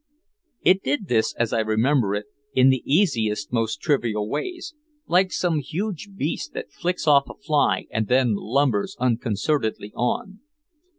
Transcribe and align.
It 0.63 0.81
did 0.81 1.09
this, 1.09 1.35
as 1.35 1.53
I 1.53 1.59
remember 1.59 2.15
it, 2.15 2.25
in 2.55 2.69
the 2.71 2.81
easiest 2.91 3.53
most 3.53 3.79
trivial 3.81 4.27
ways, 4.27 4.73
like 5.05 5.31
some 5.31 5.59
huge 5.59 6.09
beast 6.15 6.53
that 6.53 6.71
flicks 6.71 7.05
off 7.05 7.29
a 7.29 7.35
fly 7.35 7.85
and 7.91 8.07
then 8.07 8.33
lumbers 8.33 8.97
unconcernedly 8.99 9.93
on. 9.93 10.39